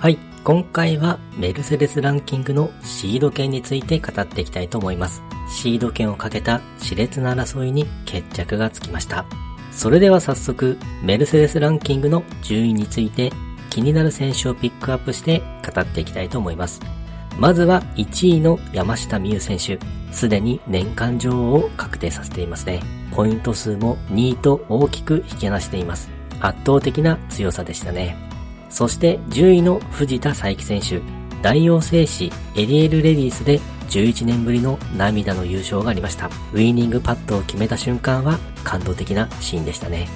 [0.00, 5.22] はい、今回はメルセデスランキングのシード権について語っていきたいと思います。
[5.46, 9.26] シード権をかけた熾烈な争いに決着がつきました。
[9.70, 13.30] それでは早速、メルセデスランキングの順位について
[13.68, 16.80] 気になる選手をピックアップして語っていきたいと思います。
[17.38, 19.78] まずは1位の山下美夢選手。
[20.14, 22.80] すでに年間女王を確定させていますね。
[23.14, 26.08] ポイント数も2位と大きく引き離しています。
[26.40, 28.29] 圧倒的な強さでしたね。
[28.70, 31.02] そして10位の藤田佐伯選手、
[31.42, 36.26] 大王製紙エリエルレディースで11年ぶりの涙の優勝がありました。
[36.26, 40.08] ウィーニングパットを決めた瞬間は感動的なシーンでしたね。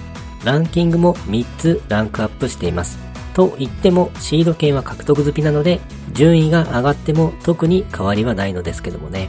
[0.44, 2.98] ランキングも3つランクアップしています。
[3.34, 5.80] と言ってもシード権は獲得済みなので
[6.12, 9.28] 順位が上がっても特に変わりはないのですけどもね。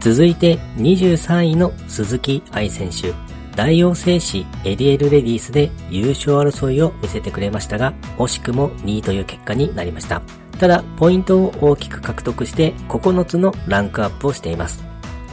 [0.00, 3.14] 続いて23位の鈴木愛選手。
[3.56, 10.22] 大王製紙エリエルレディースで優勝争いを見せてくれましたが、惜しくも2位という結果になりました。
[10.58, 14.84] ただ、ポイントを大きく獲得して9つのランクアップをしています。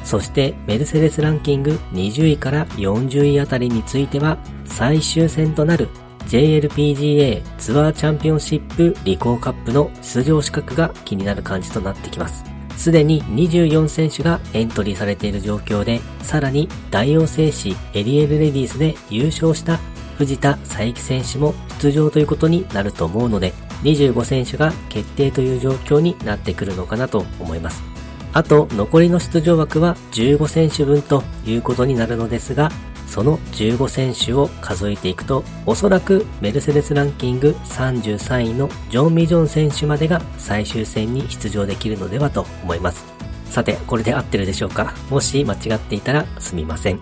[0.03, 5.88] そしてメルセデスランキング20位から40位あたりについては最終戦となる
[6.28, 12.44] JLPGA ツアーチャンピオンシップリコーカップの出場資格が気になる感じとなってきます。
[12.80, 19.80] すでに24選手がエントリーされている状況で、さらに大王製紙エリエルレディースで優勝した
[20.17, 27.83] 藤田佐伯選手も出場ということになると思うので、25選手が決定という状況になってくるのかなと思います。
[28.31, 32.72] あと、残りの出場枠は15選手分ということになるのですが、
[33.10, 43.04] その15選手を数えていくと、おそらくメルセデスランキング33位のジョン・ミジョン選手までが最終戦に出場できるのではと思います。
[43.46, 44.94] さて、これで合ってるでしょうか？
[45.10, 47.00] もし間違っていたらすみません。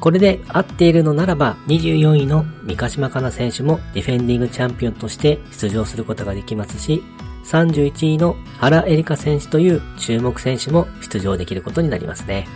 [0.00, 7.02] これで合っているのならば、24位の三ヶ島かな選手もディフェンディングチャンピオンとして出場することができますし、
[7.46, 12.46] 31位の原エリカ選手という注目選手も出場できることになりますね。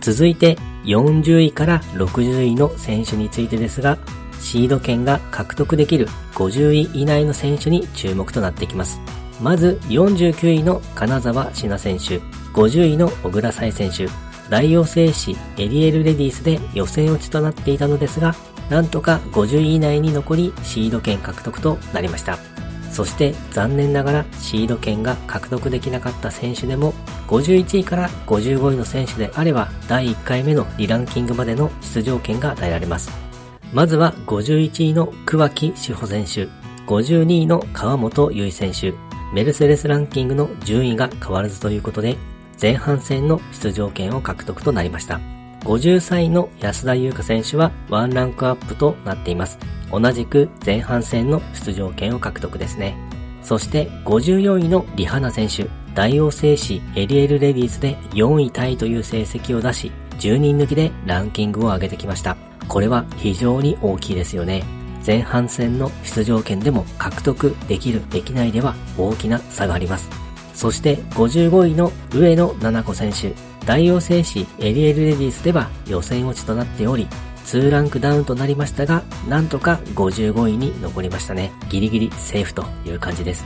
[0.00, 3.98] 続いて40位から60位の選手についてですが、
[4.38, 9.00] シード権が獲得できる50位以内の選手に注目となってきます。
[9.40, 14.08] まず49位の金沢志奈選手、50位の小倉彩選手、
[14.48, 18.34] 大王製紙エリエルレディースで予選落ちとなっていたのですが、
[18.70, 22.38] なんとか50位以内に残りシード権獲得となりました。
[22.90, 26.94] そして残念ながらシード権が獲得できなかった選手でも
[27.28, 33.10] 51位から55位の選手であれば第1回目のリランキングまでの出場権が与えられます。
[33.72, 36.48] まずは51位の桑木志保選手、
[36.86, 38.96] 52位の川本優衣選手、
[39.34, 42.16] メルセデスランキングの順位が変わらずということで
[42.60, 45.35] 前半戦の出場権を獲得となりました。
[45.66, 49.58] 53位の安田優香選手はワンランクアップとなっています。
[49.90, 52.96] 同じく前半戦の出場権を獲得ですね。
[53.42, 62.36] そして54位のリハナ選手、大王製紙エリエルレディースで4位タイという成績を出し、10人抜きでランキングを上げてきました。
[62.68, 64.62] これは非常に大きいですよね。
[65.04, 70.25] 前半戦の出場権でも獲得できるできないでは大きな差があります。
[70.56, 73.34] そして55位の上野七子選手、
[73.66, 77.06] 大王製紙エリエルレディスでは予選落ちとなっており、
[77.44, 81.52] 2ランクダウンとなりましたが、なんとか55位に残りましたね。
[81.68, 83.44] ギリギリセーフという感じです。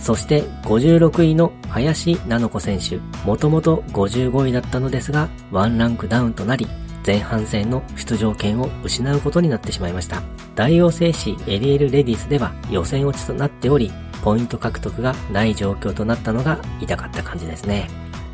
[0.00, 6.66] そして56位の林菜乃子選手、もともと55位だったのですが、1ランクダウンとなり、
[7.06, 10.22] 前半戦の出場権を失うことになってしまいました。
[10.56, 13.92] 大王製紙エリエルレディスでは予選落ちとなっており、
[14.22, 17.88] ポイント獲得がない状況となったのが痛かった感じですね。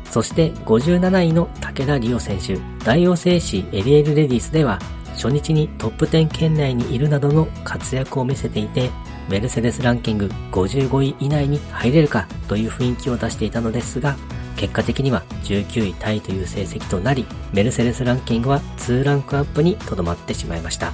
[0.09, 4.79] そして57位の武田理央選手、大王製紙エリエルレディスでは
[5.15, 8.91] 初日にトップ10圏内にいるなどの活躍を見せていて、
[9.29, 14.15] メルセデスランキング55位以内に入れるかという雰囲気を出していたのですが、
[14.55, 20.93] 結果的には19位タイという成績となり、メルセデスランキングは2ランクアップにとどまってしまいました。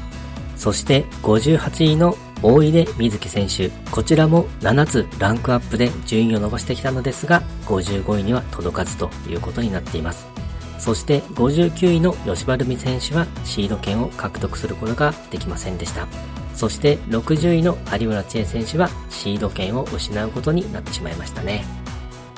[0.55, 3.69] そして58位の大出瑞希選手。
[3.91, 10.27] こちらも7つランクアップで順位を伸ばしてきたのですが、55位には届かずということになっています。
[10.79, 16.07] そして59位の吉原美選手はシード権を獲得することができませんでした。
[16.55, 21.63] そして60位の有村千恵選手はシード権を失うことになってしまいましたね。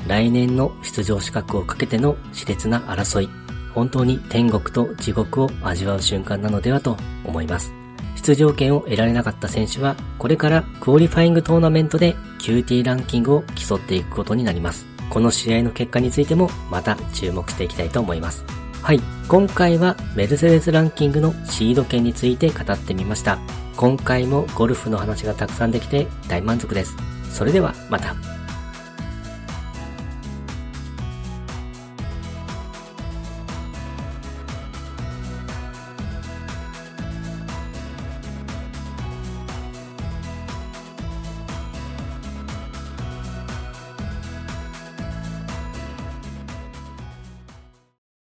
[0.08, 3.30] 来年の出場資格をかけての熾烈な争い、
[3.74, 7.83] 本当に天国と地獄を味わう瞬間なのではと思います。
[8.24, 14.86] 出場権を得られなかった選手は、これからクオリファイングトーナメントで QT ランキングを競っていくことになります。
[15.10, 18.46] この試合の結果についてもまた注目していきたいと思います。
[18.82, 23.40] はい、今回はメルセデスランキングのシード権について語ってみました。
[23.76, 26.96] 今回もゴルフの話がたくさんできて大満足です。
[27.32, 28.43] それではまた。